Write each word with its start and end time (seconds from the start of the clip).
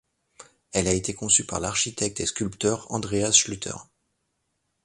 Elle 0.71 0.87
a 0.87 0.93
été 0.95 1.13
conçue 1.13 1.45
par 1.45 1.59
l'architecte 1.59 2.21
et 2.21 2.25
sculpteur 2.25 2.91
Andreas 2.91 3.33
Schlüter. 3.33 3.75